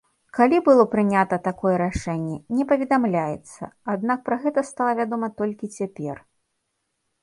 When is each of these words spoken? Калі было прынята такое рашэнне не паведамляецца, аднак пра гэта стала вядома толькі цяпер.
Калі 0.35 0.61
было 0.67 0.85
прынята 0.93 1.39
такое 1.49 1.73
рашэнне 1.83 2.37
не 2.61 2.67
паведамляецца, 2.73 3.61
аднак 3.97 4.19
пра 4.31 4.43
гэта 4.43 4.67
стала 4.75 4.91
вядома 5.05 5.35
толькі 5.41 5.75
цяпер. 5.81 6.15